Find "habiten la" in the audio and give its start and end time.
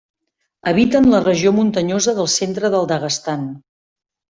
0.71-1.19